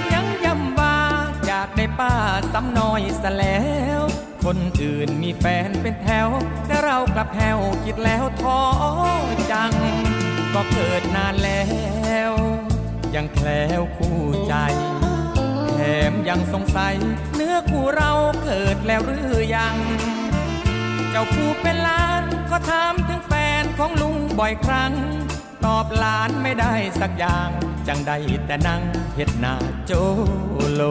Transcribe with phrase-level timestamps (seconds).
[0.00, 0.96] นยังย้ำว่า
[1.46, 2.14] อยากได้ป้า
[2.52, 3.60] ซ้ำน้อยซะแล้
[3.98, 4.00] ว
[4.44, 6.28] คนอื่นมีแฟนเป็นแถว
[6.66, 8.60] แต่เรากลับแถวคิดแล้วท้อ
[9.52, 9.72] จัง
[10.54, 11.62] ก็เกิดนานแล้
[12.30, 12.32] ว
[13.14, 14.54] ยังแคล้วคู่ใจ
[15.74, 16.96] แถมยังสงสัย
[17.34, 18.12] เนื้อคู่เรา
[18.44, 19.76] เกิดแล้วหรือยัง
[21.10, 24.92] เจ้าผู้เป็นหลานก็ถามถึงแฟนของลุงบ่อยครั้ง
[25.64, 27.48] ตอบหลานไม่ได้สักอย่าง
[27.88, 28.82] จังได้แต่นั่ง
[29.14, 29.54] เฮ็ดหน้า
[29.86, 29.92] โจ
[30.74, 30.82] โล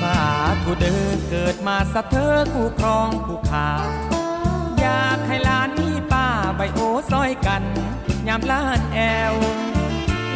[0.00, 0.18] สา
[0.62, 3.68] ธุเด้อเกิดมาสะเธอคู่ครองคู่ขา
[7.46, 7.62] กัน
[8.28, 8.98] ยามล้านแอ
[9.32, 9.34] ว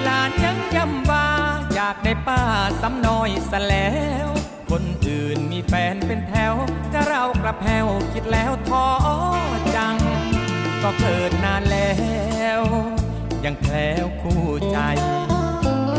[0.07, 1.27] ลานยังยำวา
[1.75, 2.41] อยากได้ป้า
[2.81, 3.93] ซ้ำน้อยซะแล้
[4.25, 4.29] ว
[4.71, 6.55] คนอื่นมีแฟนเป็นแถว
[6.91, 8.87] แต่เรากลับแถวคิดแล้วท้อ
[9.77, 9.97] จัง
[10.83, 11.93] ก็เกิดนานแล้
[12.61, 12.63] ว
[13.45, 14.79] ยังแคล้วคู่ใจ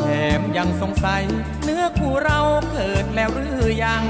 [0.03, 0.07] แถ
[0.39, 1.23] มยังสงสัย
[1.63, 2.39] เนื้อคู่เรา
[2.71, 4.03] เกิดแล้วหรือยัง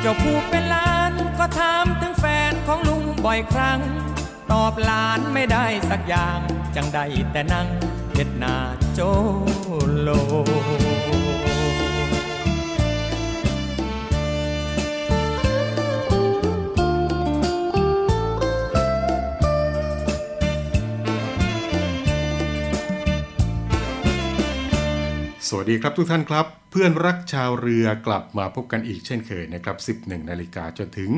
[0.00, 3.80] เจ้าผู้เป็นลานก็ถามถึงแฟนของลุงบ่อยครั้ง
[4.52, 6.38] ตอบหลานไม่ได้สักอย่าง
[6.76, 7.68] จังได้แต่นั่ง
[8.14, 8.56] เฮ็ดหน้า
[8.94, 9.00] โจ
[10.00, 10.08] โล
[25.48, 31.10] สวัสดีครับทุกท่านครับ เพื่อนรักชาวเรือกลับมาพบกันอีกเช่นเคยนะครับ 11 นาฬิกาจนถึง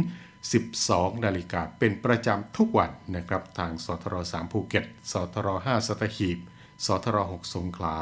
[0.54, 6.38] 12 นาฬิกาเป็นประจำทุกวันนะครับ ทางสทร3ภูเก็ต สทร5สัตหีบ
[6.86, 7.98] สทร6สงขลา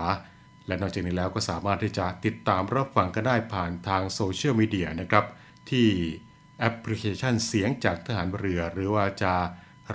[0.67, 5.25] และนอกจากนี้แล้วก็สามารถที่จะติดตามรับฟังกันได้ผ่านทางโซเชียลมีเดียนะครับ
[5.71, 5.89] ที่
[6.61, 9.35] แอปพลิเคชันเสียงจากทหารเรือ หรือว่าจะ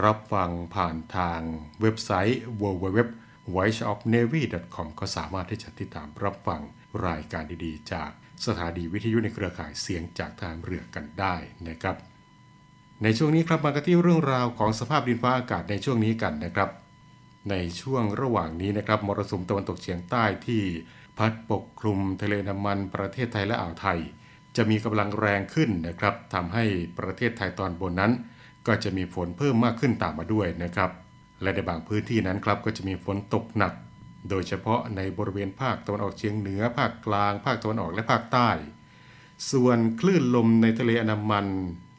[0.04, 1.42] รับฟังผ่านทาง
[1.82, 3.00] เว็บไซต์ www
[3.56, 6.62] voiceofnavy.com ก็สามารถที่จะติดตามรับฟัง
[7.08, 8.10] รายการดีๆ จาก
[8.46, 11.36] สถานีวิทยุในเครือข่ายเสียงจากทางเรือกันได้
[11.68, 11.96] นะครับ
[13.04, 16.70] ในช่วงนี้ครับมากันที่เรื่องราวของสภาพดินฟ้าอากาศในช่วงนี้กันนะครับ
[17.50, 20.62] ในช่วงระหว่างนี้นะครับมรสุมตะวันตกเฉียงใต้ที่
[21.18, 24.00] พัดปกคลุมทะเลน้ำมันประเทศไทยและอ่าวไทย
[24.56, 26.66] จะมีกำลังแรงขึ้นนะครับทำให้
[27.00, 28.12] ประเทศไทยตอนบนนั้น
[28.68, 30.92] ก็จะมีฝนเพิ่มมากขึ้นตามมาด้วยนะครับ
[31.42, 33.74] และในบางพื้นที่นั้นครับก็จะมีฝนตกหนัก
[34.30, 38.50] โดยเฉพาะในบริเวณภาคตะวันออกเฉียงเหนือ ภาคกลาง ภาคตะวันออกและภาคใต้
[39.52, 41.48] ส่วนคลื่นลมในทะเลอันดามัน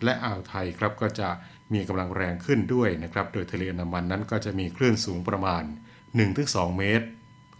[0.04, 1.28] และอ่าวไทยครับก็จะ
[1.74, 5.62] มีกำลังแรงขึ้นด้วยนะครับ โดยทะเลอันดามันนั้นก็จะมีคลื่นสูงประมาณ
[6.20, 7.06] 1-2 เมตร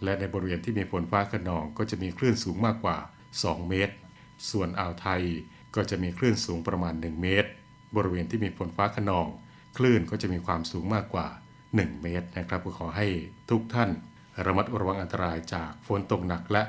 [0.03, 2.97] และในบริเวณที่มีฝนฟ้าขนองก็จะมีคลื่นสูงมากกว่า
[3.35, 3.95] 2 เมตร
[4.51, 5.21] ส่วนอ่าวไทย
[5.75, 7.49] ก็จะมีคลื่นสูงประมาณ 1 เมตร
[7.95, 9.27] บริเวณที่มีฝนฟ้าขนอง
[9.77, 11.27] คลื่นก็จะมีความสูงมากกว่า
[11.65, 13.07] 1 เมตรนะครับก็ขอให้
[13.49, 13.89] ทุกท่าน
[14.45, 16.63] ระมัดระวังอันตรายจากฝนตกหนักและ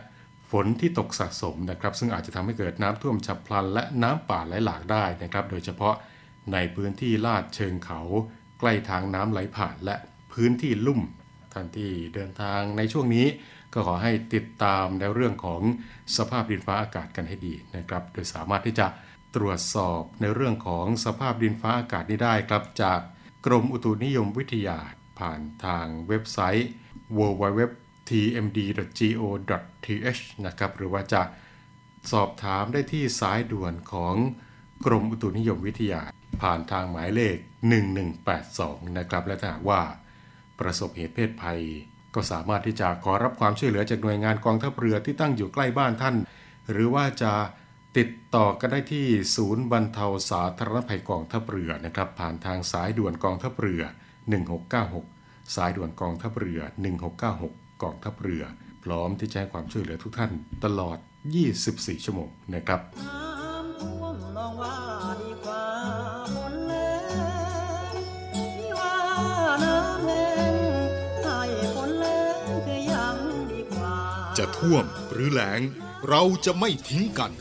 [0.53, 5.95] ฝนที่ตกสะสมนะครับซึ่งอาจจะทำให้เกิดน้ำท่วมฉับพลัน และน้ำป่าไหลหลากได้นะครับโดยเฉพาะ
[6.53, 8.01] ในพื้นที่ลาดเชิงเขา
[8.59, 9.97] ใกล้ทางน้ำไหลผ่านและ
[10.33, 11.01] พื้นที่ลุ่ม
[11.53, 13.27] ท่านที่เดินทางในช่วงนี้
[13.73, 15.63] ก็ขอให้ติดตามในเรื่องของ
[16.17, 18.87] สภาพดินฟ้าอากาศกันให้ดีนะครับ โดยสามารถที่จะ
[19.37, 23.01] ตรวจสอบในเรื่องของสภาพดินฟ้าอากาศนี้ได้ครับ จาก
[23.47, 24.79] กรมอุตุนิยมวิทยา
[25.19, 26.69] ผ่านทางเว็บไซต์
[27.19, 27.61] www
[28.09, 29.63] tmd.go.th
[30.47, 31.23] นะครับหรือว่าจะ
[32.13, 34.15] สอบถามได้ที่สายด่วนของ
[34.85, 36.03] กรมอุตุนิยมวิทยา
[36.43, 37.37] ผ่านทางหมายเลข
[38.17, 39.81] 1182 นะครับและถ้าหากว่า
[40.59, 41.61] ประสบเหตุเพศภัย
[42.15, 46.17] ก็สามารถที่จะขอรับความช่วยเหลือจากหน่วยงานกองทัพเรือที่ตั้งอยู่ใกล้บ้านท่าน
[46.71, 47.33] หรือว่าจะ
[47.99, 49.07] ติดต่อกันได้ที่
[49.37, 53.83] ศูนย์บรรเทาสาธารณภัยกองทัพเรือนะครับผ่านทางสายด่วนกองทัพเรือ
[54.69, 58.45] 1696 สายด่วนกองทัพเรือ 1696 กองทัพเรือ
[58.85, 60.33] พร้อมที่จะให้ความช่วยเหลือทุกท่าน
[60.65, 60.99] ตลอด
[61.53, 62.81] 24 ชั่วโมงนะครับ
[74.39, 75.61] จะท่วมหรือแหลง
[76.09, 77.33] เราจะไม่ทิ้งกัน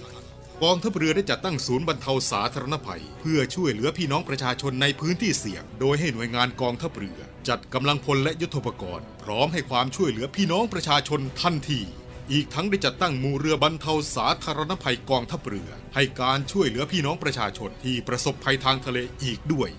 [0.64, 11.82] กองทัพเรือได้จัดตั้งศูนย์บรรเทาสาธารณภัย เพื่อช่วยเหลือพี่น้องประชาชนในพื้นที่เสี่ยง โดยให้หน่วยงานกองทัพเรือ จัดกำลังพลและยุทธปกรณ์ พร้อมให้ความช่วยเหลือพี่น้องประชาชนทันที
[12.32, 19.70] อีกทั้งได้จัดตั้งมูเรือบรรเทาสาธารณภัยกองทัพเรือ ให้การช่วยเหลือพี่น้องประชาชนที่ประสบภัยทางทะเลอีกด้วย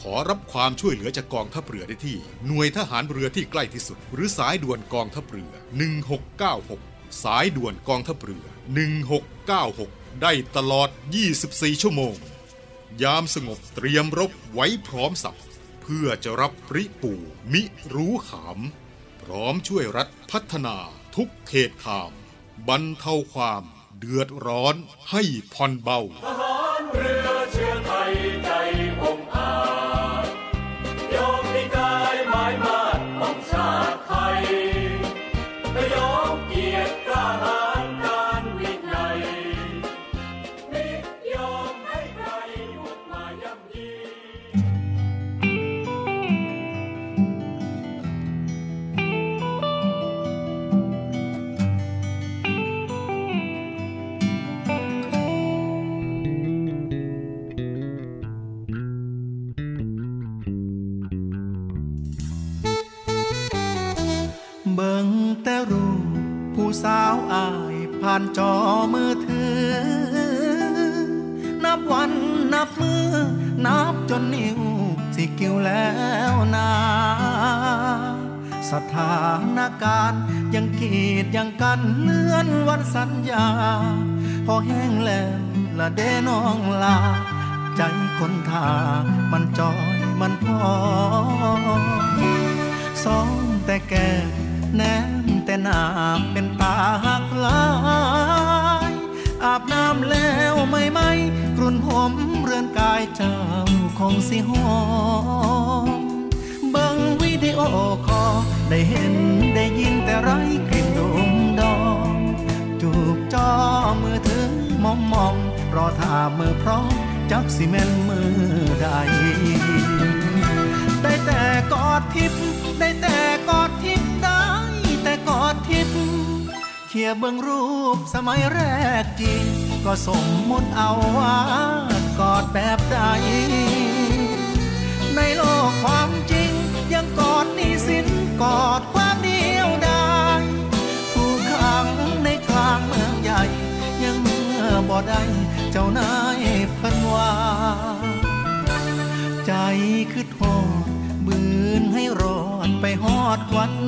[0.00, 5.52] ขอรับความช่วยเหลือจากกองทัพเรือได้ที่ หน่วยทหารเรือที่ใกล้ที่สุด หรือสายด่วนกองทัพเรือ
[6.38, 8.44] 1696 สายด่วนกองทัพเรือ
[9.52, 10.88] 1696 ได้ตลอด
[11.34, 12.14] 24 ชั่วโมง
[13.02, 15.36] ยามสงบเตรียมรบไว้พร้อมสับ
[15.80, 17.12] เพื่อจะรับริปู
[17.52, 17.62] มิ
[17.94, 18.58] รู้ขาม
[19.22, 20.76] พร้อมช่วยรัฐพัฒนา
[21.16, 22.12] ทุกเขตขาม
[22.68, 23.64] บรรเทาความ
[23.98, 24.74] เดือดร้อน
[25.10, 25.22] ให้
[25.54, 28.12] ผ่อนเบาทหารเรือเชื้อไทย
[28.44, 28.50] ใจ
[29.02, 29.50] องอา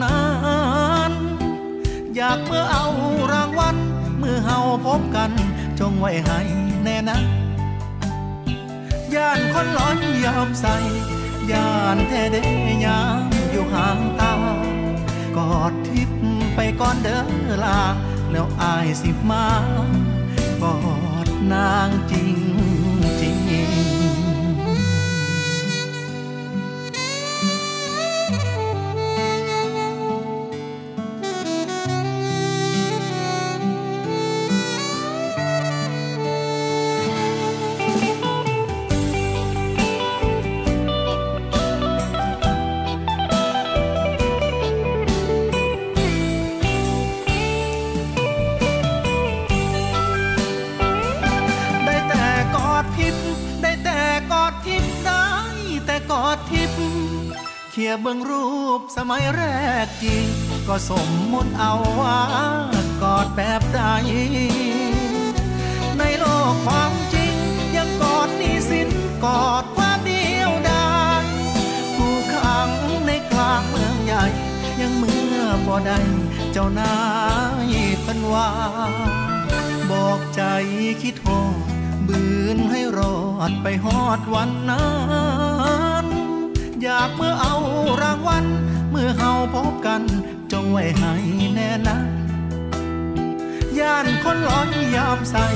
[0.03, 0.05] น
[0.47, 1.13] นั้น
[2.17, 2.87] อยากเมื่อเอา
[3.33, 3.77] รางวัล
[4.19, 5.31] เมื่อเฮาพบกัน
[5.81, 6.41] จงไว้ให้
[6.85, 7.19] แน่นะ
[9.15, 10.77] ย่านคนร้อนยอมใส่
[11.51, 12.37] ย่านแท้เด
[12.85, 14.35] ยามอยู่ห่างตา
[15.37, 16.11] กอดทิพ
[16.55, 17.23] ไปก่อนเด้อ
[17.65, 17.81] ลา
[18.33, 19.47] แล้วอายสิมา
[20.63, 20.77] กอ
[21.27, 22.52] ดนางจริง
[57.93, 59.43] เขียเบื้องรูปสมัยแร
[59.85, 60.27] กจริง
[60.69, 62.21] ก็สมมติเอาว่า
[63.03, 63.81] กอดแบบใด
[65.99, 67.35] ในโลกความจริง
[67.77, 68.89] ยังกอดนี่สิน
[69.25, 71.25] กอดความเดียวดาย
[71.97, 72.71] ผู้ขัง
[73.07, 74.25] ในกลางเมืองใหญ่
[74.81, 76.01] ยังเมื่อบ่ได้
[76.53, 76.95] เจ้านา
[77.73, 78.51] ยพันว่า
[79.91, 80.43] บอกใจ
[81.03, 81.57] คิดโทษ
[82.09, 82.23] บื
[82.57, 83.17] นให้รอ
[83.51, 84.87] ดไปฮอดวันนั้
[85.91, 85.92] น
[86.83, 87.55] อยากเมื่อเอา
[88.03, 88.45] รางวัล
[88.91, 90.03] เมื่อเฮาพบกัน
[90.53, 91.13] จงไว้ให้
[91.55, 91.99] แน่นะ
[93.79, 95.47] ย่านคนร้อนยามใส่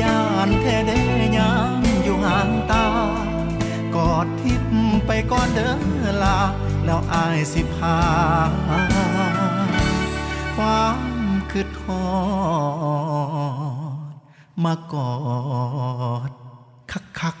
[0.00, 0.92] ย่านแท้เด
[1.36, 2.86] ยามอยู่ห่างตา
[3.94, 4.64] กอดทิพ
[5.06, 5.68] ไปก่อนเด้
[6.02, 6.38] อลา
[6.84, 7.98] แล้วอายสิพา
[10.56, 11.00] ความ
[11.50, 12.06] คืดทอ
[14.10, 14.14] ด
[14.64, 15.12] มากอ
[16.28, 16.32] ด
[16.90, 17.36] คักคัก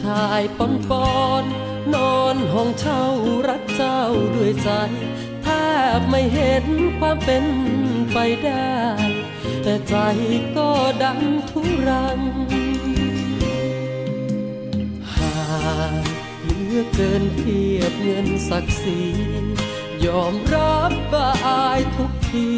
[0.00, 1.44] ชายปอนปอน
[1.94, 3.04] นอนห้องเช่า
[3.48, 4.00] รักเจ้า
[4.34, 4.70] ด้วยใจ
[5.42, 5.46] แท
[5.98, 6.66] บไม่เห็น
[6.98, 7.44] ความเป็น
[8.12, 8.76] ไปได้
[9.62, 9.94] แต่ใจ
[10.56, 10.70] ก็
[11.02, 12.20] ดันทุรัง
[15.14, 15.34] หา
[16.02, 16.04] ก
[16.42, 19.00] เหลือเกินเทียบเงินศักดิ์ศรี
[20.06, 22.48] ยอมรับว่าอายทุกที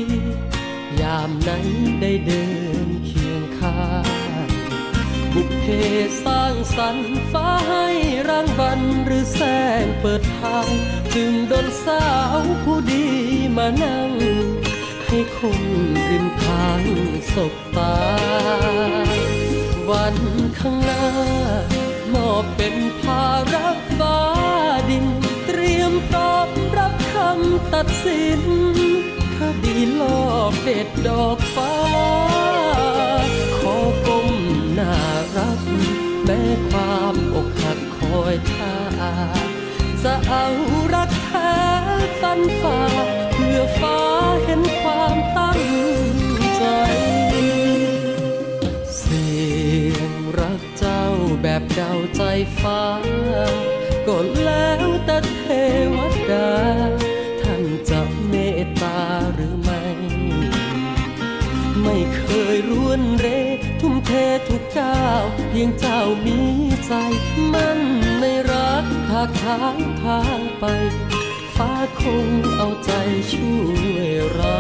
[1.01, 1.65] ยามนั้น
[2.01, 2.45] ได้เดิ
[2.87, 3.18] นเคี
[5.39, 5.67] บุพเพ
[6.25, 7.87] สร้างสรรค์ฟ้าให้
[8.29, 9.41] รางวัลหรือแส
[9.83, 10.69] งเปิดทาง
[11.15, 12.07] จึงดนสา
[12.39, 13.07] วผู้ดี
[13.57, 14.13] มานั่ง
[15.07, 15.61] ให้คง
[16.11, 16.83] ริมทาง
[17.35, 17.99] ศบตา
[19.91, 20.17] วัน
[20.59, 21.07] ข้างหน้า
[22.15, 23.69] มอบเป็นภาระ
[23.99, 24.19] ฟ้า
[24.91, 25.07] ดิน
[25.47, 28.43] เตรียมพร้อมรับคำตัดสิน
[29.37, 31.73] คดีลอบเด็ดดอกฟ้า
[36.31, 38.75] แม้ความอกหักคอยท่า
[40.03, 40.47] จะเอา
[40.95, 41.55] รักแท้
[42.21, 42.81] ฟันฝ่า
[43.33, 44.01] เพื่อฟ้า
[44.45, 45.63] เห็นความตั้ง
[46.57, 46.65] ใจ
[48.97, 49.29] เสี
[49.95, 51.05] ยงรักเจ้า
[51.43, 52.23] แบบเดาใจ
[52.61, 52.85] ฟ้า
[54.07, 55.45] ก็แล้วแต่เท
[55.95, 55.97] ว
[56.31, 56.51] ดา
[64.11, 64.17] เท
[64.49, 66.39] ทุกก้าวเพียงเจ้ามี
[66.87, 66.93] ใจ
[67.53, 67.81] มั่น
[68.21, 70.65] ในรักหากทางทางไป
[71.55, 72.91] ฟ้าคงเอาใจ
[73.33, 73.53] ช่
[73.95, 74.57] วยเรา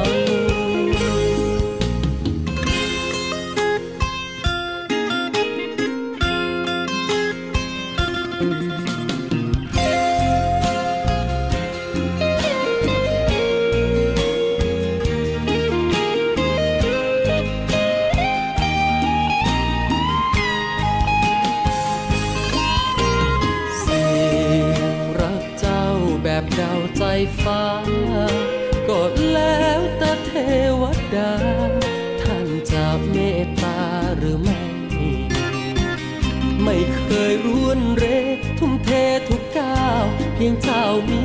[40.48, 41.22] ยงเจ้ามี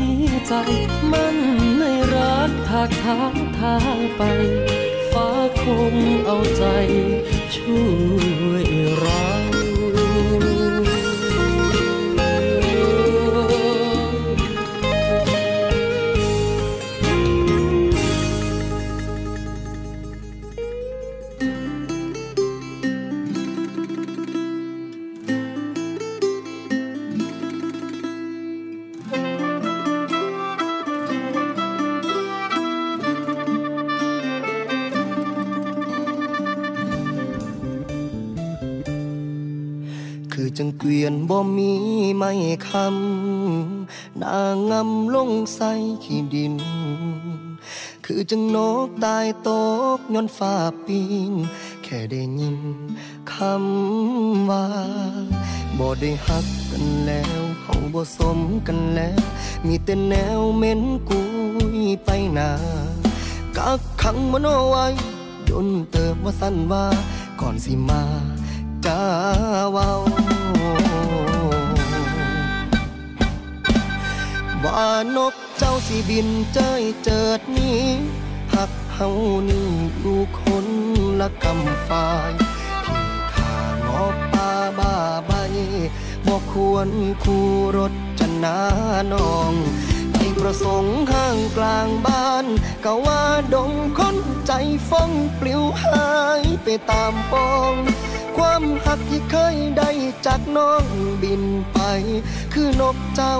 [0.48, 0.53] ใจ
[1.12, 1.38] มั่น
[1.77, 4.22] ในรักทากทางทางไป
[5.12, 5.30] ฟ้า
[5.62, 5.94] คง
[6.25, 6.63] เอาใจ
[7.56, 45.72] ช่วยำนางงำลงใส่
[46.03, 46.56] ขี้ดิน
[48.06, 49.50] คือจังนกตายต
[49.98, 50.53] กย้อนฟ้า
[50.86, 51.00] ปี
[51.32, 51.34] น
[51.84, 52.58] แค่ได้ยิน
[53.32, 54.65] คำว่า
[55.77, 59.22] บ่ได้หักกันแล้วเฮาบ่สมกันแล้ว
[59.68, 61.22] มีแต่แนวเม็นกุ
[61.75, 62.51] ยไปหนา
[63.58, 64.88] กักขังมันเอาไว้
[65.50, 66.86] ดนเติบว่าสั้นว่า
[67.39, 68.01] ก่อนสิมา
[68.86, 69.01] จ้า
[69.72, 69.89] เว้า
[74.65, 77.84] ว่านกเจ้าสิบินเจ้ยเจิดนี้
[78.53, 79.10] หักเฮา
[79.50, 79.67] นี่
[80.00, 80.67] อยู่คน
[81.20, 82.32] ละกำฝ่าย
[82.86, 84.96] ที่ขางอบป่าบ้า
[85.27, 85.32] ใบ
[86.27, 86.89] บอกควร
[87.24, 88.60] คู่รถจะนา
[89.13, 89.53] น้อง
[90.13, 92.46] ให้ประสงค์ห้างกลางบ้าน
[92.84, 94.17] ก็ว่าดงคน
[94.48, 94.51] ใจ
[94.89, 96.10] ฟ้องปลิวหา
[96.41, 97.74] ยไปตามปอง
[98.38, 99.89] ความหักที่เคยได้
[100.25, 100.86] จากน้อง
[101.22, 101.43] บิน
[101.74, 101.79] ไป
[102.53, 103.38] คือนกเจ้า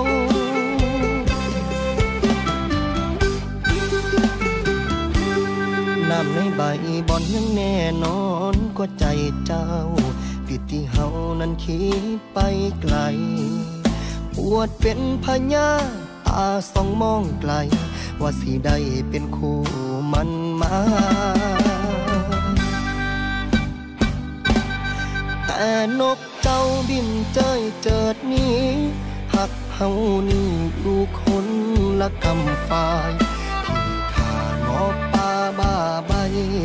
[6.16, 6.62] น้ำในใบ
[7.08, 8.22] บอนยังแน่นอ
[8.54, 9.04] นกว่าใจ
[9.46, 9.66] เจ้า
[10.46, 11.06] ผิดที่เฮา
[11.40, 12.38] นั้นคิดไป
[12.80, 12.96] ไกล
[14.34, 15.70] ปวดเป็นพญา
[16.26, 17.52] ตาสองมองไกล
[18.20, 18.76] ว่าสิได้
[19.10, 19.60] เป็นคู่
[20.12, 20.30] มัน
[20.60, 20.76] มา
[25.46, 28.58] แต่นกเจ้าบินเจยเจิดนี้
[29.34, 29.88] หักเฮา
[30.28, 30.48] นี่
[30.80, 31.46] อยู่คน
[32.00, 33.12] ละกำฝ่าย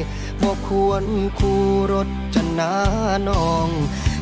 [0.03, 0.05] บ
[0.41, 1.05] บอกควร
[1.39, 1.61] คู่
[1.93, 2.73] รถจะนา
[3.27, 3.69] น้อง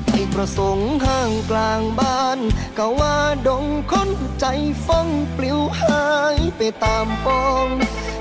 [0.07, 2.39] ใจประสงค์ห้างกลางบ้าน
[2.77, 4.45] ก็ว่าดงคนใจ
[4.85, 6.03] ฟ้องปลิวหา
[6.35, 7.67] ยไปตามปอง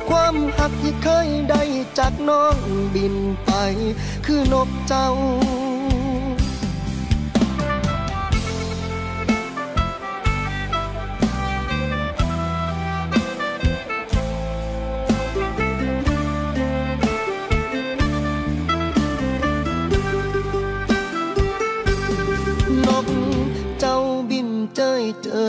[0.09, 1.63] ความหักที่เคยได้
[1.99, 2.59] จากน้อง
[2.95, 3.51] บินไป
[4.27, 5.09] คือนกเจ้า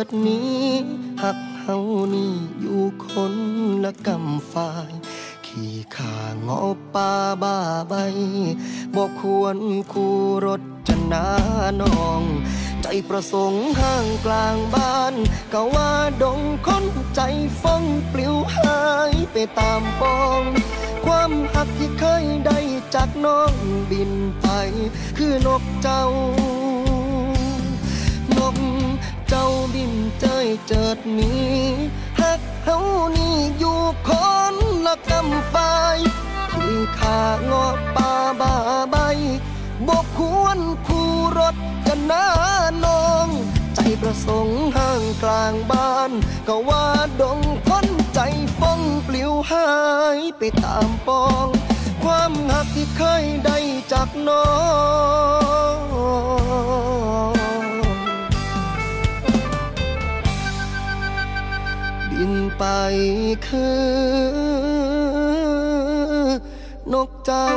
[0.05, 0.59] ดนี้
[1.23, 1.77] หักเฮา
[2.13, 3.33] นี่อยู่คน
[3.83, 4.91] ละกำฝ่าย
[5.45, 7.11] ขี่ขางอป่า
[7.43, 7.57] บ้า
[7.89, 7.93] ใบ
[8.95, 9.57] บอกควร
[9.93, 11.27] คู่รถจะนา
[11.81, 12.21] น้อง
[12.81, 15.13] ใจประสงค์ห้างกลางบ้าน
[15.53, 15.91] ก็ว่า
[16.23, 17.21] ดงคนใจ
[17.61, 18.79] ฟ้องปลิวหา
[19.11, 20.43] ยไปตามปอง
[21.05, 22.59] ความหักที่เคยได้
[22.95, 23.53] จากน้อง
[23.91, 24.47] บินไป
[25.17, 26.05] คือนกเจ้า
[28.37, 28.57] นก
[29.37, 31.55] จ้าบินเจยเจิดนี้
[32.19, 32.77] หักเฮา
[33.15, 34.09] นี่อยู่ค
[34.53, 35.97] นละกำฝ่าย
[36.53, 38.55] ที่ขางอป่าบา
[38.91, 38.95] ใบ
[39.87, 41.55] บกควรคู่รถ
[41.87, 42.25] กันนา
[42.85, 43.27] น้อง
[43.75, 46.11] ใจประสงค์ห้างกลางบ้าน
[46.47, 46.85] ก็ว่า
[47.21, 48.19] ดงพ้นใจ
[48.59, 49.69] ฟ้องปลิวหา
[50.17, 51.47] ยไปตามปอง
[52.03, 53.57] ความหักที่เคยได้
[53.91, 54.47] จากน้อ
[55.75, 55.77] ง
[62.17, 62.63] บินไป
[63.47, 63.81] คือ
[66.93, 67.47] นกเจ้า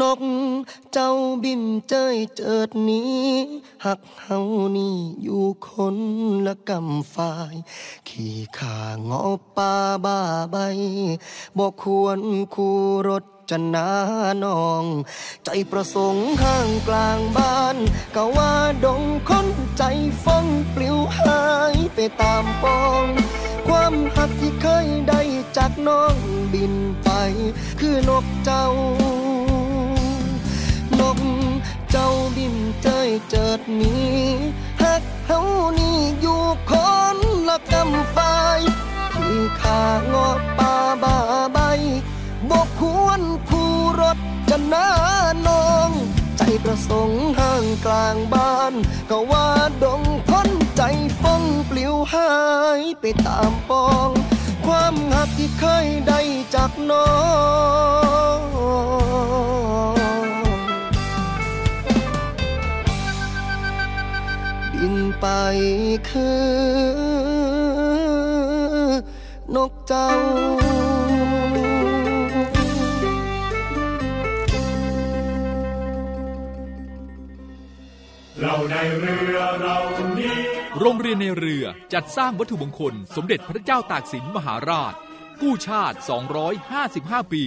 [0.00, 0.20] นก
[0.92, 3.22] เจ้าบินเจยเจิดนี้
[3.84, 4.38] หักเฮา
[4.76, 5.96] นี่อยู่คน
[6.46, 7.54] ละกำฝ่าย
[8.08, 9.26] ขี่ขางอ
[9.56, 10.56] ป่าบ้าใบ
[11.58, 12.20] บอกควร
[12.54, 12.76] คู่
[13.08, 13.88] รถจะนา
[14.44, 14.84] น้อง
[15.44, 17.76] ใจประสงค์ห้างกลางบ้าน
[18.14, 18.54] ก็ว่า
[18.84, 19.82] ดงคนใจ
[20.24, 21.40] ฟ้องปลิวหา
[21.72, 23.04] ยไปตามปอง
[23.68, 25.20] ความหักที่เคยได้
[25.56, 26.16] จากน้อง
[26.52, 27.08] บินไป
[27.80, 28.66] คือนกเจ้า
[31.90, 34.18] เจ้าบินเจยเจิดนี้
[34.82, 35.40] หักเฮา
[35.78, 36.72] นี่อยู่ค
[37.16, 38.60] นละกำฝ่าย
[39.14, 41.16] ที่ขางอป่าบา
[41.52, 41.58] ใบ
[42.50, 44.18] บอกควรคู่รถ
[44.50, 44.88] จะนา
[45.46, 45.90] น้อง
[46.38, 48.74] ใจประสงค์ห้างกลางบ้าน
[49.10, 49.48] ก็ว่า
[49.82, 50.82] ดงพ้นใจ
[51.20, 52.32] ฟ้องปลิวหา
[52.80, 54.10] ยไปตามปอง
[54.66, 56.20] ความหักที่เคยได้
[56.54, 57.08] จากน้อ
[58.38, 58.40] ง
[64.84, 65.28] บินไป
[66.08, 66.44] คือ
[69.56, 70.08] นกเจ้า
[78.40, 79.76] เราในเรือเรา
[80.18, 80.36] นี้
[80.78, 84.94] โรงเรียนในเรือจัดสร้างวัตถุมงคล สมเด็จพระเจ้าตากสินมหาราช
[85.42, 85.98] กู้ชาติ
[86.64, 87.44] 255 ปี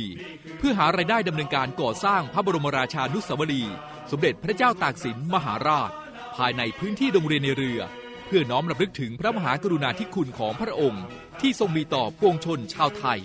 [0.57, 3.63] เพื่อหารายได้ดำเนินการก่อสร้างพระบรมราชานุสาวรี
[4.11, 5.91] สมเด็จพระเจ้าตากสินมหาราช
[6.37, 7.79] ภายในพื้นที่โรงเรียนในเรือ
[8.25, 11.05] เพื่อน้อมรำลึกถึงพระมหากรุณาธิคุณของพระองค์
[11.41, 13.19] ที่ทรงมีต่อปวงชนชาวไทย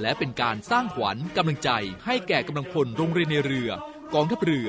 [0.00, 1.70] และเป็นการสร้างขวัญกำลังใจ
[2.06, 3.70] ให้แก่กำลังพลโรงเรียนในเรือ
[4.14, 4.68] กองทัพเรือ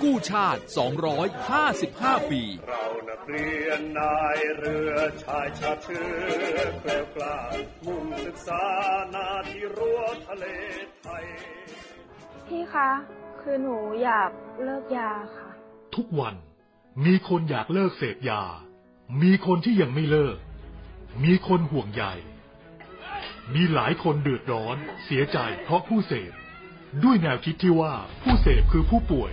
[0.00, 0.62] กู้ชาติ
[1.46, 6.06] 255 ปี เรานักเรียนนายเรือชายชาติเชื้
[6.54, 7.38] อแกล้วกล้า
[7.86, 8.64] มุ่งศึกษา
[9.14, 10.46] นาที่รั้วทะเล
[11.00, 11.24] ไทย
[12.46, 12.90] พี่คะ
[13.40, 14.30] คือหนูอยาก
[14.62, 15.50] เลิกยาค่ะ
[15.94, 16.34] ทุกวัน
[17.04, 18.42] มีคนอยากเลิกเสพยา
[19.22, 20.36] มีคนที่ยังไม่เลิก
[21.24, 22.04] มีคนห่วงใย
[23.54, 26.32] มีหลายคนเดือดร้อน เสียใจเพราะผู้เสพ
[27.04, 29.32] ด้วยแนวคิดที่ว่าผู้เสพคือผู้ป่วย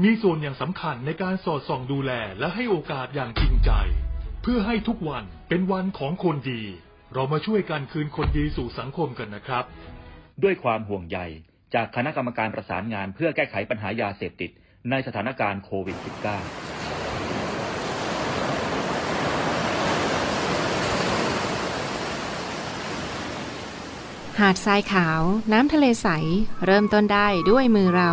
[0.00, 3.70] มีส่วนอย่างสำคัญในการสอดส่องดูแลและให้โอกาสอย่างจริงใจ
[4.42, 6.62] เพื่อให้ทุกวันเป็นวันของคนดี
[7.14, 9.64] เรามาช่วยกันคืนคนดีสู่สังคมกันนะครับ
[10.42, 11.18] ด้วยความห่วงใย
[11.74, 14.50] จากคณะกรรมการประสานงานเพื่อแก้ไขปัญหายาเสพติด
[14.90, 16.06] ในสถานการณ์โควิด -19
[24.40, 25.20] หาดทรายขาว
[25.52, 26.08] น้ำทะเลใส
[26.66, 28.12] เริ่มต้นได้ด้วยมือเรา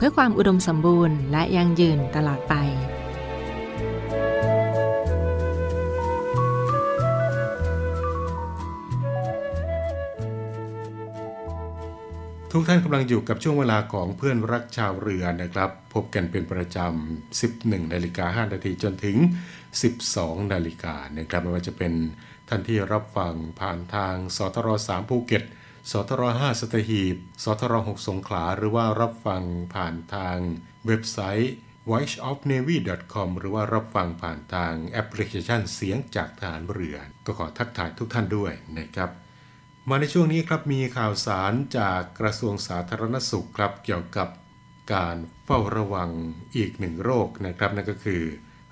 [0.00, 2.54] เพื่อความอุดมสมบูรณ์และยั่งยืนตลอดไป
[12.52, 19.16] ทุกท่านกำลังอยู่กับช่วงเวลาของเพื่อนรักชาวเรือนะครับ พบกันเป็นประจำ 11นาฬิกา5นาทีจนถึง
[19.84, 21.92] 12นาฬิกานะครับไม่ว่าจะเป็น
[22.48, 25.44] ท่านที่รับฟังผ่านทางสทร3ภูเก็ต
[25.92, 29.42] สทร5สัตหีบ สทร6สงขลา หรือว่ารับฟัง
[29.74, 30.38] ผ่านทาง
[30.86, 31.52] เว็บไซต์
[31.90, 36.96] voiceofnavy.com หรือว่ารับฟังผ่านทางแอปพลิเคชันเสียงจากทหารเรือ
[37.26, 39.10] ก็ขอทักทายทุกท่านด้วยนะครับ
[39.88, 44.28] มาในช่วงนี้ครับมีข่าวสารจากกระทรวงสาธารณสุขครับเกี่ยวกับ
[44.94, 46.10] การเฝ้าระวัง
[46.56, 48.22] อีกหนึ่งโรคนะครับนั่นก็คือ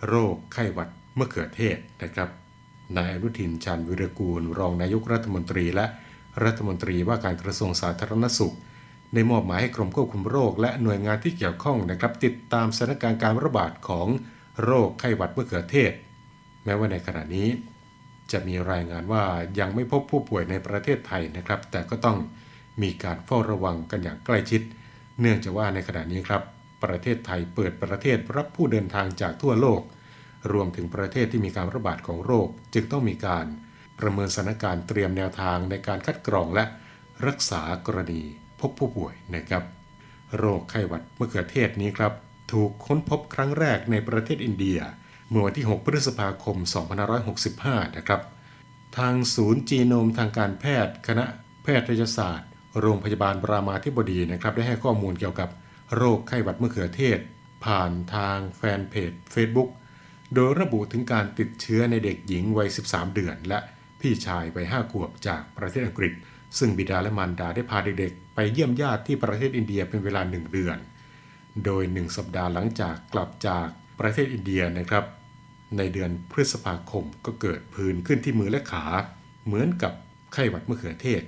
[0.09, 2.29] โรคไข้หวัดมะเขือเทศนะครับ
[2.96, 5.87] นายอนุทินชาญวิรกูล รองนายกรัฐมนตรีและ
[6.44, 8.55] รัฐมนตรีว่าการกระทรวงสาธารณสุข
[9.14, 14.09] ได้มอบหมายให้กรมควบคุมโรค และหน่วยงานที่เกี่ยวข้องนะครับ ติดตามสถานการณ์การระบาดของ
[14.64, 15.92] โรคไข้หวัดมะเขือเทศ
[16.64, 17.49] แม้ว่าในขณะนี้
[18.33, 19.25] จะมีรายงานว่า
[19.59, 22.18] ยังไม่พบผู้ป่วยในประเทศไทยนะครับ แต่ก็ต้อง
[22.83, 24.62] มีการเฝ้าระวังกันอย่างใกล้ชิด
[25.20, 26.42] เนื่องจากว่าในขณะนี้ครับ
[26.85, 29.81] ประเทศไทยเปิดประเทศรับผู้เดินทางจากทั่วโลก
[30.53, 33.46] รวมถึงประเทศที่มีการระบาดของโรค จึงต้องมีการ
[33.99, 36.65] ประเมินสถานการณ์เตรียมแนวทางในการคัดกรองและ
[37.27, 38.23] รักษากรณี
[38.61, 39.65] พบผู้ป่วยนะครับ
[40.39, 42.13] โรคไข้หวัดมะเขือเทศนี้ครับ
[42.53, 44.79] ถูกค้นพบครั้งแรกในประเทศอินเดีย
[45.29, 46.57] เมื่อวันที่ 6 พฤษภาคม
[47.27, 48.21] 2565 นะครับ
[48.99, 51.25] ทางศูนย์จีโนมทางการแพทย์ คณะ
[51.63, 52.49] แพทยศาสตร์
[52.81, 55.49] โรงพยาบาลรามาธิบดีนะครับ ได้ให้ข้อมูลเกี่ยวกับ
[55.97, 57.19] โรคไข้หวัดมะเขือเทศ
[57.65, 59.71] ผ่านทางแฟนเพจ Facebook
[60.35, 63.59] โดยระบุถึงการติดเชื้อในเด็กหญิงวัย 13 เดือนและ
[64.01, 66.13] พี่ชายวัย5ขวบจากประเทศอังกฤษ
[66.59, 70.79] ซึ่งบิดาและมารดาได้พาเด็กๆ ไปเยี่ยมญาติที่ประเทศอินเดียเป็นเวลา1เดือน
[71.65, 73.67] โดย1สัปดาห์หลังจากกลับจาก
[74.01, 75.05] ประเทศอินเดียนะครับ
[75.77, 78.85] ในเดือนพฤษภาคมก็เกิดผื่นขึ้นที่มือและขา
[79.47, 79.93] เหมือนกับ
[80.33, 81.23] ไข้หวัดมะเขือเทศ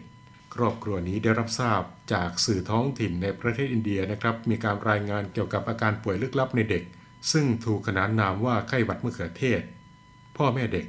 [0.54, 6.82] ครอบครัวนี้ได้รับทราบจากสื่อท้องถิ่นในประเทศอินเดียนะครับ มีการรายงานเกี่ยวกับอาการป่วยลึกลับในเด็ก
[7.32, 9.62] ซึ่งถูกขนานนามว่าไข้หวัดมะเขือเทศ
[10.36, 10.86] พ่อแม่เด็ก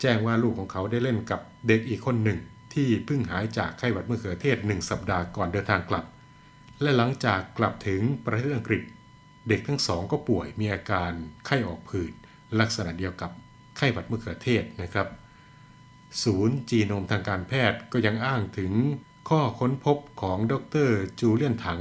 [0.00, 2.38] แจ้งว่าลูกของเขาได้เล่นกับเด็กอีกคนหนึ่ง
[2.74, 6.04] ที่เพิ่งหายจากไข้หวัดมะเขือเทศหนึ่งสัปดาห์ก่อนเดินทางกลับ
[6.82, 8.82] และหลังจากกลับถึงประเทศอังกฤษ
[9.48, 11.12] เด็กทั้งสองก็ป่วยมีอาการ
[11.46, 12.12] ไข้ออกผื่น
[12.60, 13.30] ลักษณะเดียวกับ
[13.76, 15.08] ไข้หวัดมะเขือเทศนะครับ
[16.22, 18.72] ศูนย์จีโนมทางการแพทย์ก็ยังอ้างถึง
[19.28, 20.54] ข้อค้นพบของด
[20.88, 21.80] รจูเลียนถัง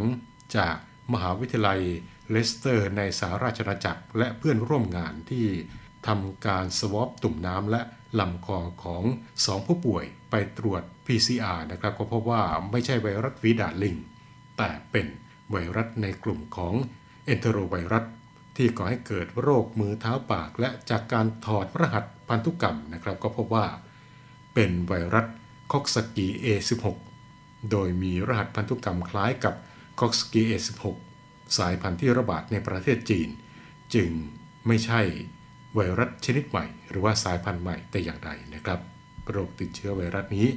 [0.58, 0.76] จาก
[1.14, 1.82] มหาวิทยาลัย
[2.30, 5.46] เลสเตอร์ในสหราชอาณาจักร และเพื่อนร่วมงานที่
[6.08, 7.82] ทำการสวอปตุ่มน้ำและ
[8.20, 9.04] ลำคอของ
[9.46, 13.96] สองผู้ป่วยไปตรวจ PCR นะครับก็พบว่าไม่ใช่ไวรัสวีดาลิง
[14.58, 15.08] แต่เป็น
[15.52, 16.74] ไวรัสในกลุ่มของ
[17.26, 18.06] เอนเทโรไวรัส
[18.58, 23.66] ที่ก่อให้เกิดโรคมือเท้าปาก และจากการถอดรหัสพันธุกรรมนะครับ ก็พบว่า
[24.54, 25.28] เป็นไวรัส
[25.72, 26.86] คอกสกี A16
[27.72, 29.54] โดยมีรหัสพันธุกรรมคล้ายกับ
[30.00, 30.84] คอกสกี A16
[31.58, 33.30] สายพันธุ์ที่ระบาดในประเทศจีน
[33.94, 34.10] จึง
[34.68, 35.02] ไม่ใช่
[35.76, 38.80] ไวรัสชนิดใหม่ หรือว่าสายพันธุ์ใหม่แต่อย่างใดนะครับ
[39.32, 40.48] โรคติดเชื้อไวรัสนี้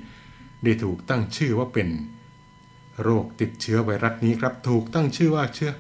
[0.65, 1.89] ได้ถูกตั้งชื่อว่าเป็น
[3.03, 5.73] โรคติดเชื้อไวรัสนี้ครับถูกตั้งชื่อว่าเชื้อ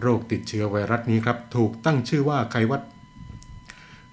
[0.00, 2.82] โรคติดเชื้อไวรัสนี้ครับถูกตั้งชื่อว่าไข้หวัด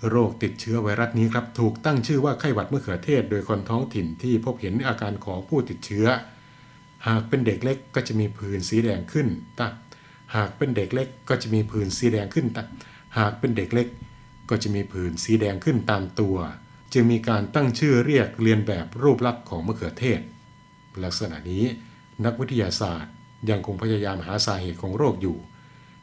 [0.09, 6.07] โรคติดเชื้อไวรัสนี้ครับถูกตั้งชื่อว่าไข้หวัดมะเขือเทศ โดยคนท้องถิ่นที่พบเห็นอาการของผู้ติดเชื้อ
[7.07, 9.27] หากเป็นเด็กเล็กก็จะมีผื่นสีแดงขึ้น
[9.59, 9.67] ตา
[10.35, 12.63] หากเป็นเด็กเล็กก็จะมีผื่นสีแดงขึ้นตา
[13.17, 13.89] หากเป็นเด็กเล็กก
[14.49, 16.37] ก็จะมีผื่นสีแดงขึ้นตามตัว
[16.93, 20.21] จึงมีการตั้งชื่อเรียกเรียนแบบรูปลักษณ์ของมะเขือเทศ
[21.03, 21.63] ลักษณะนี้
[22.25, 23.13] นักวิทยาศาสตร์
[23.49, 25.37] ยังคงพยายามหาสาเหตุของโรคอยู่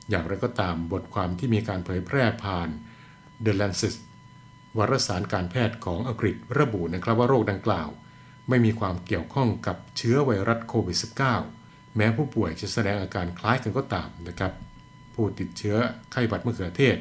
[0.09, 2.68] อย่างไรก็ตามบทความที่มีการเผยแพร่ผ่าน
[3.44, 3.94] The Lancet
[4.78, 7.88] วารสารการแพทย์ของอังกฤษระบุนะครับว่าโรคดังกล่าว
[8.48, 10.98] ไม่มีความเกี่ยวข้องกับเชื้อไวรัสโควิด
[11.46, 14.52] -19 แม้ผู้ป่วยจะแสดงอาการคล้ายกันก็ตามนะครับ
[15.14, 15.76] ผู้ติดเชื้อ
[16.12, 16.96] ไข้หวัดมะเขือเทศ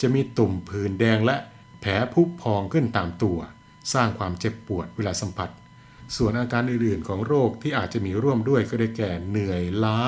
[0.00, 1.36] จะมีตุ่มผื่นแดงและ
[1.80, 3.38] แผลพุพองขึ้นตามตัว
[3.92, 5.50] สร้างความเจ็บปวดเวลาสัมผัส
[6.16, 10.00] ส่วนอาการอื่นๆของโรคที่อาจจะมีร่วมด้วยก็ได้แก่เหนื่อยล้า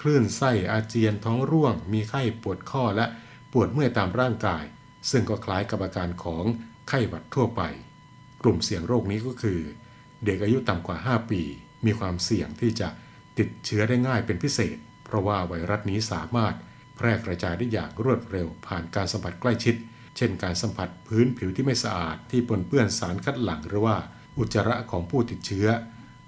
[0.00, 3.06] คลื่นไส้อาเจียนท้องร่วง มีไข้ปวดข้อและ
[3.52, 4.64] ปวดเมื่อยตามร่างกาย
[5.10, 6.44] ซึ่งก็คล้ายกับอาการของ
[6.88, 7.62] ไข้หวัดทั่วไป
[8.42, 9.60] กลุ่มเสี่ยงโรคนี้ก็คือ
[10.24, 11.42] เด็กอายุต่ำกว่า 5 ปี
[11.86, 12.88] มีความเสี่ยงที่จะ
[13.38, 16.54] ติดเชื้อได้ง่ายเป็นพิเศษ เพราะว่าไวรัสนี้สามารถ
[16.98, 19.74] แพร่กระจายได้อย่างรวดเร็วผ่านการสัมผัสใกล้ชิด
[20.16, 23.96] เช่นการสัมผัสพื้นผิวที่ไม่สะอาดที่ปนเปื้อนสารคัดหลั่งหรือว่า
[24.38, 25.68] อุจจาระของผู้ติดเชื้อ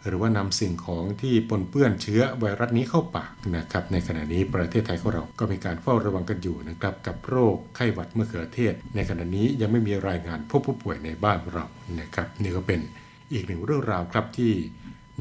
[0.06, 11.66] หรือว่านำสิ่งของที่ปนเปื้อนเชื้อไวรัสนี้เข้าปากนะครับในขณะนี้ประเทศไทยของเราก็มีการเฝ้าระวังกันอยู่นะครับกับโรคไข้หวัดมะเขือเทศ ในขณะนี้ยังไม่มีรายงานพบผู้ป่วยในบ้านเรา
[12.00, 12.80] นะครับนี่ก็เป็น
[13.32, 14.52] อีกหนึ่งเรื่องราวครับที่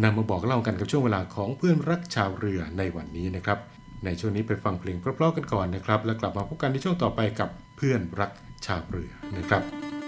[0.04, 3.60] นำมาบอกเล่ากันกับช่วงเวลาของเพื่อนรักชาวเรือในวันนี้นะครับ
[4.06, 8.32] ในช่วงนี้ไปฟังเพลงเพราะๆกันก่อนนะครับ แล้วกลับมาพบกันในช่วงต่อไปกับเพื่อนรัก
[8.66, 9.99] ชาวเรือนะครับ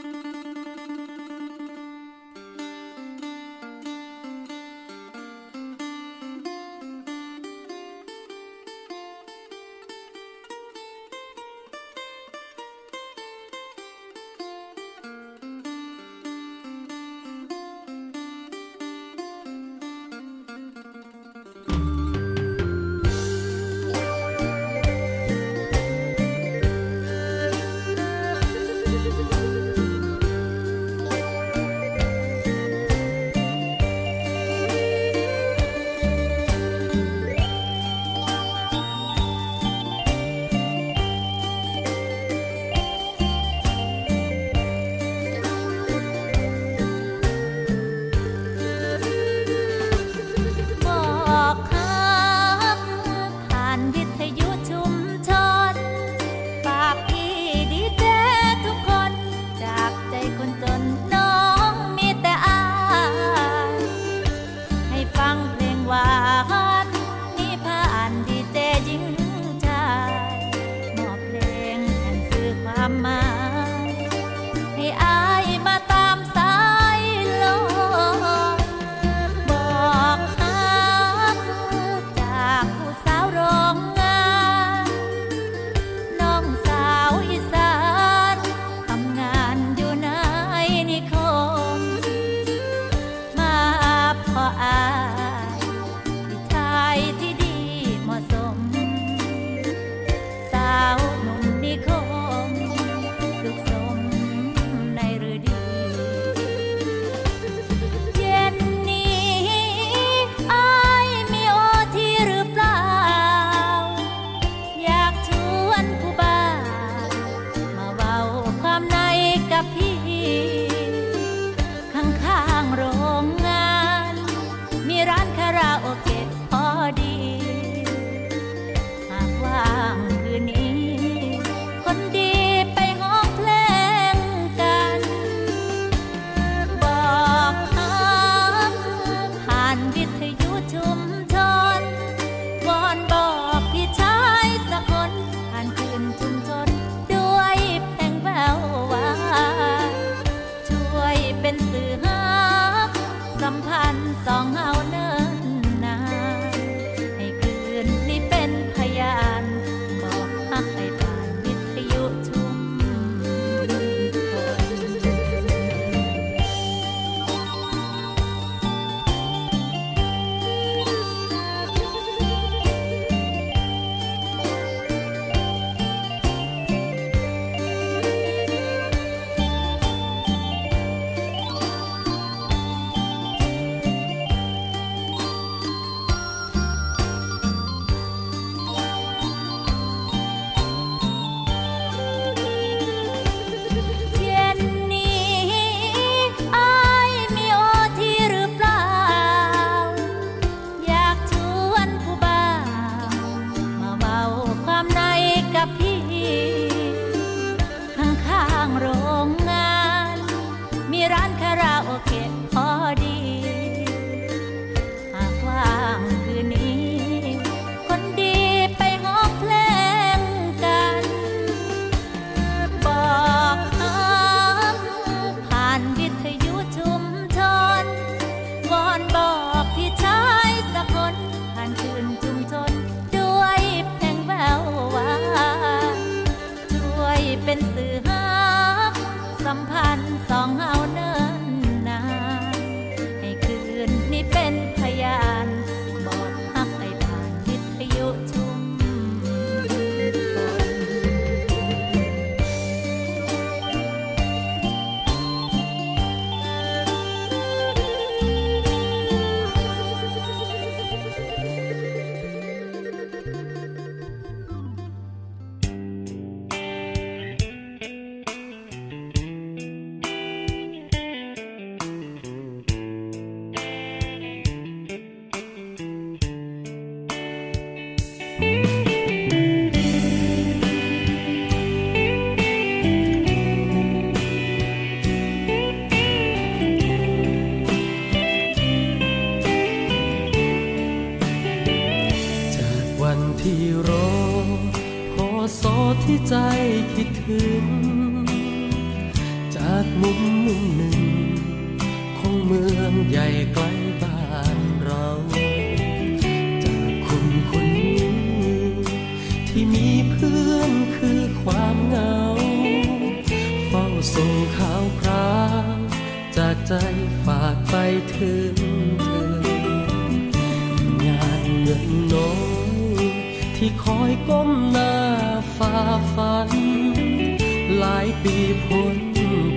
[328.24, 328.36] ปี
[328.66, 328.97] พ้น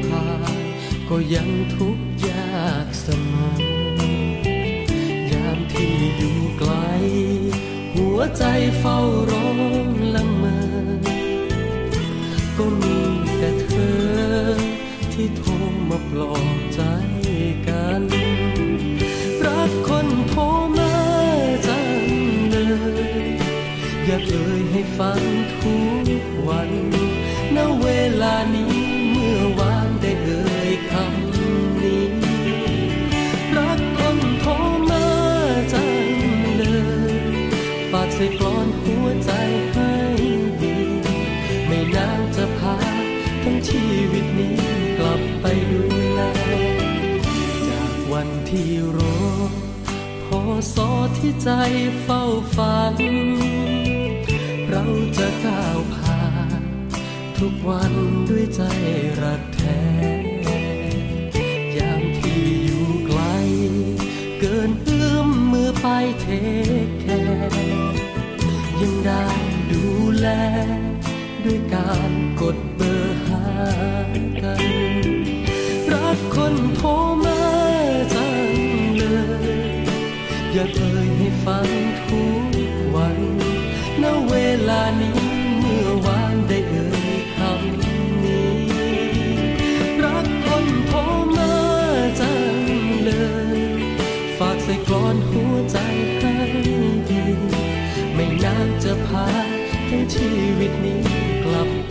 [0.06, 0.26] ผ่า
[0.60, 0.64] น
[1.08, 3.54] ก็ยังทุกข์ยากเสมอ
[5.32, 6.72] ยามที่อยู่ไกล
[7.94, 8.44] หัวใจ
[8.78, 8.98] เฝ้า
[9.30, 9.48] ร้อ
[9.86, 10.58] งละเมอ
[12.58, 12.98] ก็มี
[13.38, 13.96] แต่เธอ
[15.12, 15.52] ที่โทร
[15.88, 16.80] มาปลอบใจ
[17.68, 18.02] กัน
[19.44, 20.42] รักคนโทร
[20.78, 20.94] มา
[21.66, 21.88] จัง
[22.50, 22.56] เล
[23.24, 23.28] ย
[24.06, 25.20] อยากเอ่ยให้ฟัง
[25.62, 25.76] ทุ
[26.22, 26.70] กวัน
[28.54, 28.72] นี้
[29.10, 31.34] เมื่อวานได้เอ่ยคำ
[31.82, 32.06] นี้
[33.56, 34.50] รักคนทร
[34.90, 35.06] มา
[35.72, 35.90] จัง
[36.56, 36.62] เล
[37.12, 37.14] ย
[37.90, 39.30] ฝากใส่กลอนหัวใจ
[39.72, 39.92] ให้
[40.62, 40.76] ดี
[41.66, 42.76] ไม่นานจะพา
[43.42, 44.56] ทั้งชีวิตนี้
[44.98, 45.82] กลับไปดู
[46.14, 46.20] แล
[47.68, 49.18] จากวันที่รอ
[50.24, 50.40] พอ
[50.74, 51.50] สอที่ใจ
[52.02, 52.22] เฝ้า
[52.54, 52.94] ฝัน
[57.46, 57.94] ทุกวัน
[58.30, 58.62] ด้วยใจ
[59.22, 59.82] รักแท้
[61.76, 63.20] ยามที่อยู่ไกล
[64.40, 65.86] เกินเอื้อมมือไป
[66.20, 66.26] เท
[66.86, 67.98] คแคร์
[68.80, 69.24] ยังได้
[69.70, 69.84] ดู
[70.18, 70.28] แล
[71.44, 73.44] ด้วยการกดเบอร์หา
[74.42, 74.64] กัน
[75.92, 76.90] รักคนโทร
[77.24, 77.42] มา
[78.14, 78.48] จัง
[78.96, 79.04] เล
[79.56, 79.60] ย
[80.52, 81.68] อยากเอ่ยให้ฟัง
[82.08, 82.44] ทุก
[82.94, 83.18] วัน
[84.02, 84.34] ณเว
[84.70, 85.23] ลานี้
[98.84, 99.26] จะพา
[99.90, 101.00] ทั้งชีวิตนี้
[101.44, 101.83] กลับ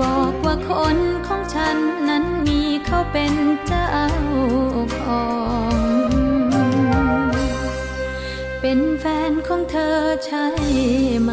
[0.00, 1.76] บอกว่าคนของฉัน
[2.08, 3.34] นั้นมีเขาเป็น
[3.66, 3.90] เจ้า
[4.98, 5.26] ขอ
[5.74, 5.78] ง
[8.60, 10.44] เป็นแฟนของเธอใช่
[11.22, 11.32] ไหม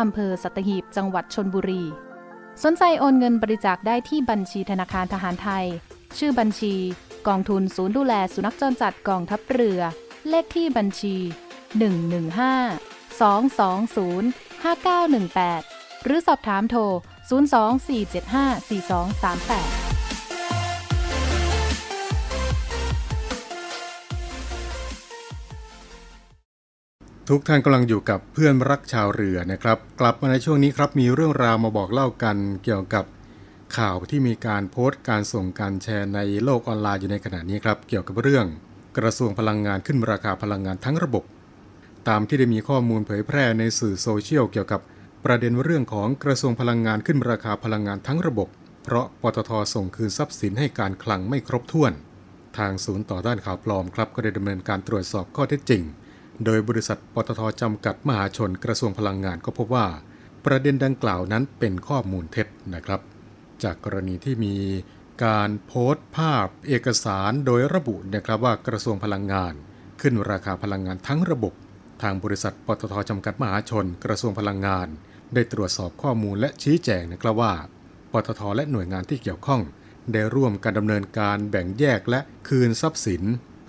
[0.00, 1.82] อำเภอสัตหีบ จังหวัดชนบุรี
[2.62, 5.66] สนใจโอนเงินบริจาคได้ที่บัญชีธนาคารทหารไทย
[6.18, 6.74] ชื่อบัญชี
[7.28, 9.80] กองทุนศูนย์ดูแลสุนัขจรจัดกองทัพเรือ
[10.28, 11.16] เลขที่บัญชี
[11.80, 16.80] 115 220 5918 หรือสอบถามโทร
[17.30, 19.91] 024754238
[27.28, 33.04] ทุกท่านกำลังอยู่กับเพื่อนรักชาวเรือนะครับ กลับมาในช่วงนี้ครับมีเรื่องราวมาบอกเล่ากันเกี่ยวกับ
[33.76, 38.46] ข่าวที่มีการโพสต์การส่งการแชร์ในโลกออนไลน์อยู่ในขณะนี้ครับ เกี่ยวกับเรื่อง
[38.98, 41.24] กระทรวงพลังงานขึ้นราคาพลังงานทั้งระบบ
[42.08, 44.80] ตามที่ได้มีข้อมูลเผยแพร่ในสื่อโซเชียลเกี่ยวกับ
[45.24, 48.48] ประเด็นเรื่องของกระทรวงพลังงานขึ้นราคาพลังงานทั้งระบบ
[48.84, 51.92] เพราะปตทส่งคืนทรัพย์สินให้การคลังไม่ครบถ้วน
[52.58, 55.82] ทางศูนย์ต่อต้านข่าวปลอมครับก็ได้ดำเนินการตรวจสอบข้อเท็จจริง
[56.44, 59.86] โดยบริษัทปตทจำกัดมหาชนกระทรวงพลังงานก็พบว่า
[60.44, 63.00] ประเด็นดังกล่าวนั้นเป็นข้อมูลเท็จนะครับ
[63.62, 64.56] จากกรณีที่มี
[65.24, 69.54] การโพสต์ภาพเอกสารโดยระบุนะครับว่ากระทรวงพลังงาน
[70.00, 71.52] ขึ้นราคาพลังงานทั้งระบบ
[72.02, 74.88] ทางบริษัทปตทจำกัดมหาชน กระทรวงพลังงาน
[75.34, 77.54] ได้ตรวจสอบข้อมูลและชี้แจงนะครับว่า
[78.12, 79.62] ปตทและหน่วยงานที่เกี่ยวข้อง
[80.12, 83.22] ได้ร่วมกันดำเนินการแบ่งแยกและคืนทรัพย์สิน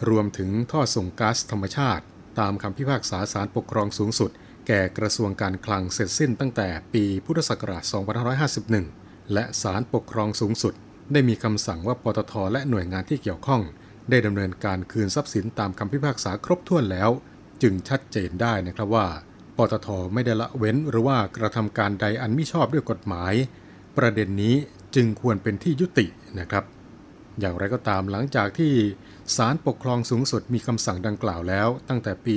[0.09, 2.05] รวมถึงท่อส่งก๊าซธรรมชาติ
[2.39, 4.31] ตามคำพิพากษาศาลปกครองสูงสุด
[4.67, 7.83] แก่กระทรวงการคลังเสร็จสิ้นตั้งแต่ปีพุทธศักราช
[8.57, 10.73] 2551 และศาลปกครองสูงสุด
[11.13, 13.61] ได้มีคำสั่งว่าปตทและหน่วยงานที่เกี่ยวข้อง
[14.09, 17.09] ได้ดำเนินการคืนทรัพย์สินตามคำพิพากษาครบถ้วนแล้ว
[17.61, 19.07] จึงชัดเจนได้นะครับว่า
[19.57, 23.33] ปตทไม่ได้ละเว้นหรือว่ากระทำการใดอันมิชอบด้วยกฎหมาย
[23.97, 24.55] ประเด็นนี้
[24.95, 26.05] จึงควรเป็นที่ยุติ
[26.39, 26.63] นะครับ
[27.39, 28.73] อย่างไรก็ตามหลังจากที่
[29.35, 32.35] ศาลปกครองสูงสุดมีคำสั่งดังกล่าวแล้วตั้งแต่ปี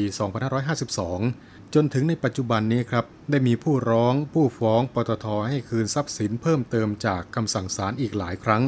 [0.87, 8.62] 2552 จนถึงในปัจจุบันนี้ครับ ได้มีผู้ร้องผู้ฟ้องปตทให้คืนทรัพย์สินเพิ่มเติมจากคำสั่งศาลอีกหลายครั้ง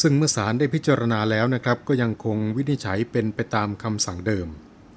[0.00, 4.46] ซึ่งเมื่อศาลได้พิจารณาแล้วนะครับ ก็ยังคงวินิจฉัยเป็นไปตามคำสั่งเดิม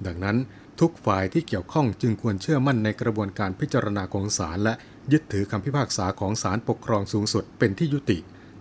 [0.05, 0.37] ดังนั้น
[0.79, 4.73] ทุกฝ่ายที่เกี่ยวข้องจึงควรเชื่อมั่นในกระบวนการพิจารณาของศาลและ
[5.11, 8.17] ยึดถือคำพิพากษาของศาลปกครองสูงสุดเป็นที่ยุติ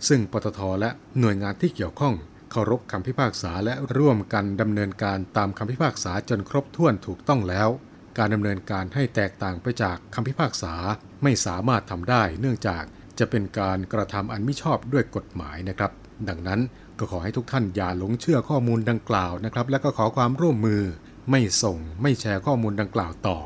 [0.09, 0.91] ซึ่งปตทและ
[1.21, 2.15] หน่วยงานที่เกี่ยวข้อง
[2.53, 7.69] เคารพคำพิพากษาและร่วมกันดำเนินการตามคำพิพากษาจนครบถ้วนถูกต้องแล้ว
[8.19, 10.75] การดำเนินการให้แตกต่างไปจากคำพิพากษา
[11.23, 12.85] ไม่สามารถทำได้ เนื่องจาก
[13.19, 15.93] จะเป็นการกระทำอันมิชอบด้วยกฎหมายนะครับ
[16.29, 16.61] ดังนั้น
[16.99, 20.83] ก็ขอให้ทุกท่านอย่าหลงเชื่อข้อมูลดังกล่าวนะครับ และก็ขอความร่วมมือ
[21.31, 23.39] ไม่ส่ง ไม่แชร์ข้อมูลดังกล่าวต่อ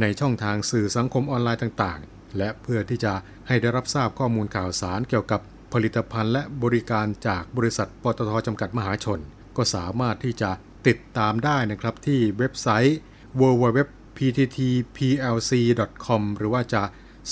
[0.00, 3.12] ในช่องทางสื่อสังคมออนไลน์ต่างๆ และเพื่อที่จะ
[3.46, 5.40] ให้ได้รับทราบข้อมูลข่าวสารเกี่ยวกับ
[5.72, 9.20] ผลิตภัณฑ์และบริการจากบริษัทปตทจำกัดมหาชน
[9.56, 10.50] ก็สามารถที่จะ
[10.86, 12.98] ติดตามได้นะครับที่เว็บไซต์
[13.40, 16.82] www.pttplc.com หรือว่าจะ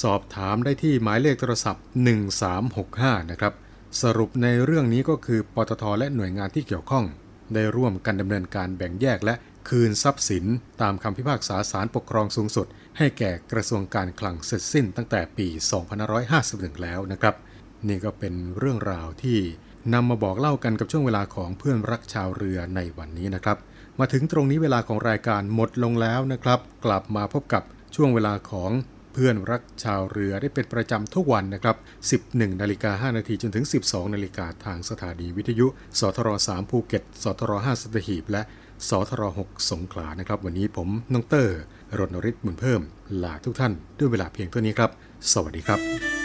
[0.03, 1.85] สอบถามได้ที่หมายเลขโทรศัพท์
[2.77, 3.55] 1365 นะครับ
[4.03, 7.05] สรุปในเรื่องนี้ก็คือปตทและหน่วยงานที่เกี่ยวข้อง
[7.55, 9.35] ได้ร่วมกันดำเนินการแบ่งแยกและ
[9.69, 10.45] คืนทรัพย์สิน
[10.81, 12.67] ตามคำพิพากษาศาลปกครองสูงสุด
[12.99, 15.47] ให้แก่กระทรวงการคลังเสร็จสิ้นตั้งแต่ปี
[16.15, 17.35] 2551 แล้วนะครับ
[17.89, 19.39] นี่ก็เป็นเรื่องราวที่
[19.95, 23.57] นำมาบอกเล่ากันกับช่วงเวลาของเพื่อนรักชาวเรือในวันนี้นะครับ
[24.01, 27.63] มาถึงตรงนี้เวลาของรายการหมดลงแล้วนะครับ กลับมาพบกับ
[27.95, 28.71] ช่วงเวลาของ
[29.13, 31.77] เพื่อนรักชาวเรือได้เป็นประจำทุกวันนะครับ
[32.37, 35.67] 11 นาฬิกา 5 นาทีจนถึง 12 นาฬิกาทางสถานีวิทยุ
[36.01, 38.43] สทร3ภูเก็ต สทร5สตหีบ และ
[38.89, 41.59] สทร6สงขลานะครับ วันนี้ผมน้องเตอร์
[41.99, 42.81] รณฤทธิ์มุนเพิ่ม
[43.23, 44.91] ลาทุกท่านด้วยเวลาเพียงเท่านี้ครับ
[45.33, 46.20] สวัสดีครับ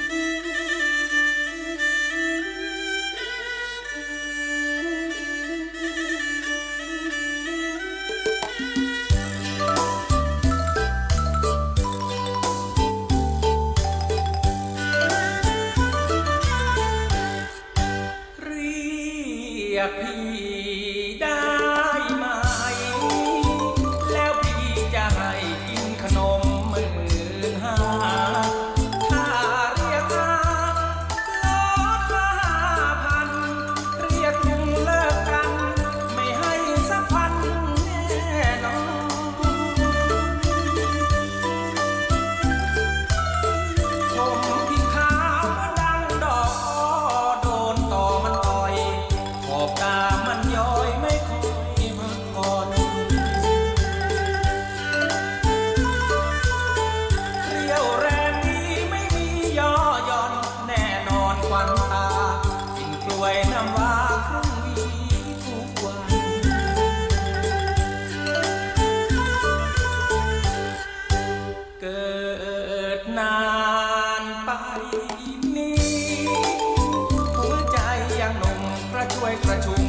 [79.48, 79.82] ประชุม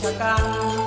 [0.00, 0.34] ชะกั
[0.78, 0.81] น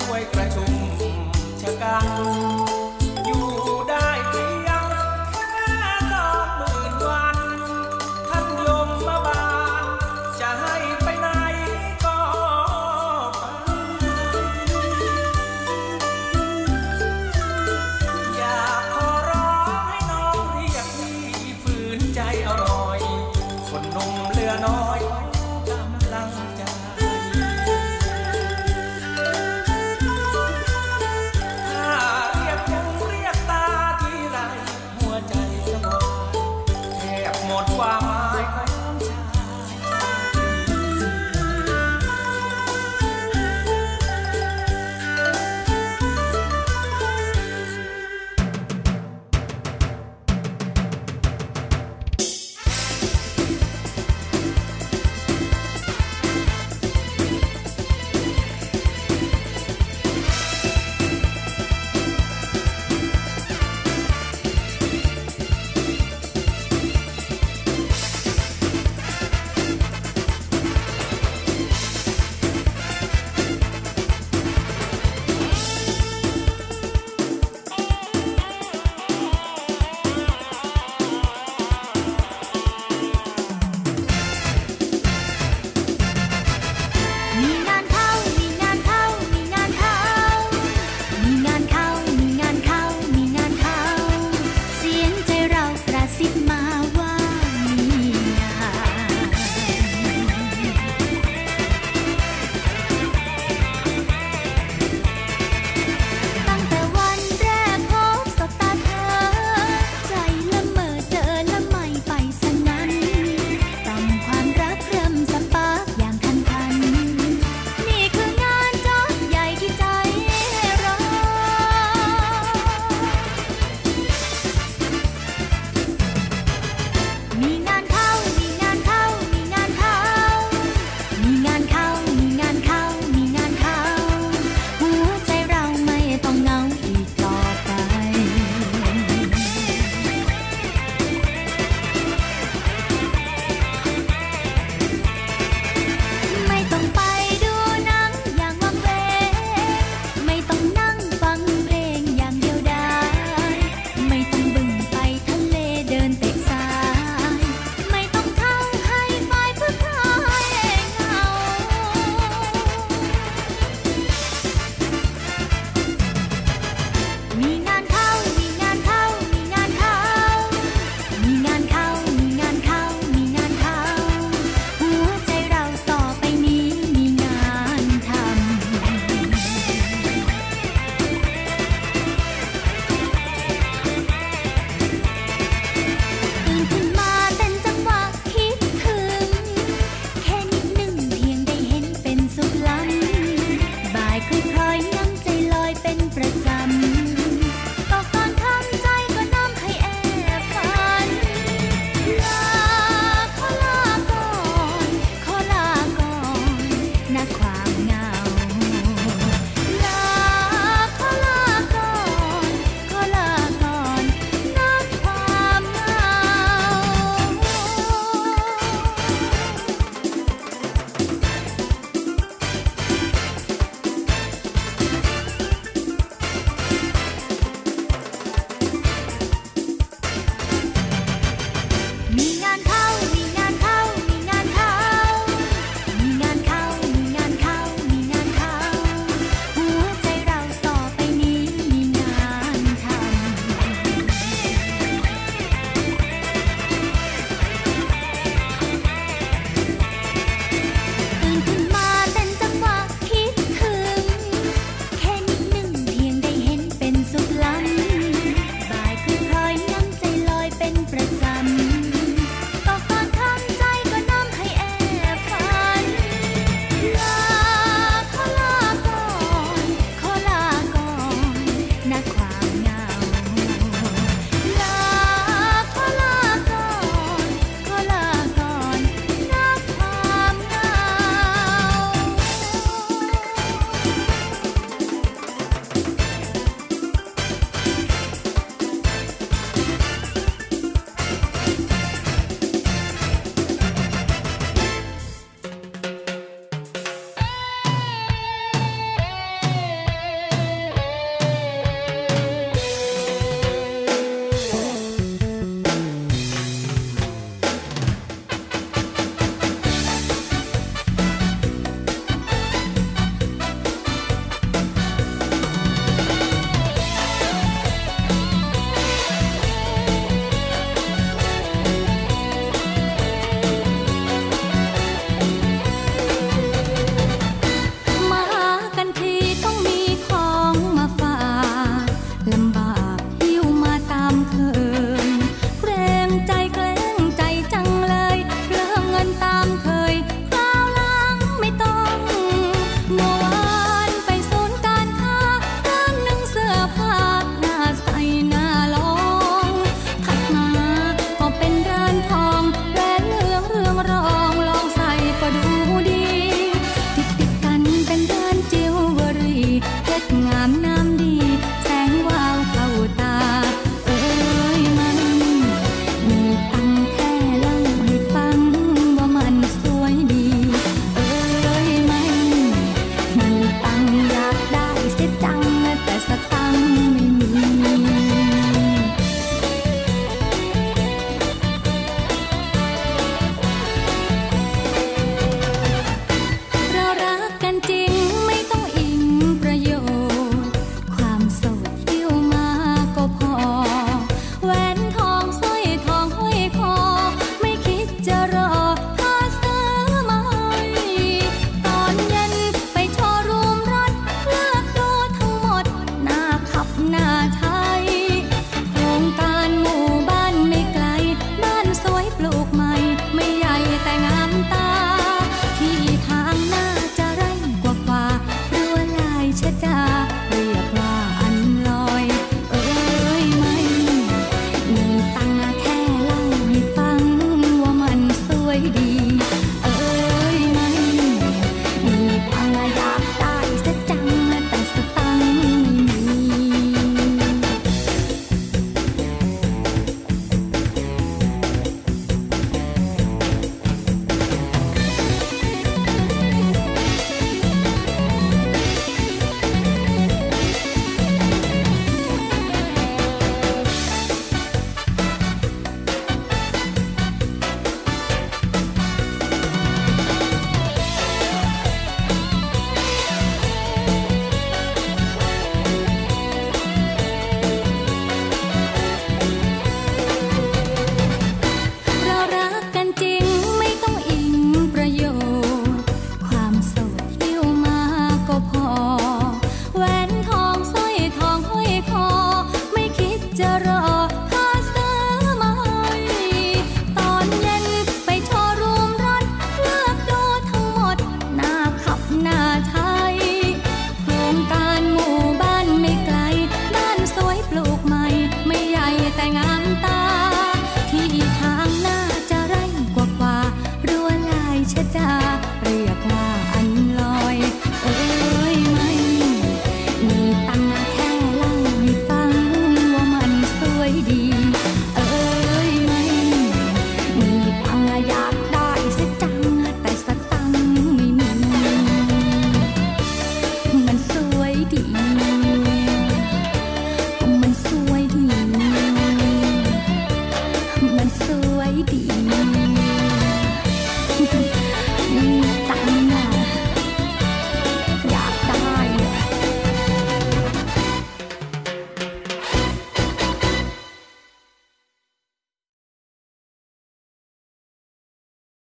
[0.00, 0.72] ช่วยกระชุม
[1.60, 1.96] ชะกั
[2.74, 2.77] น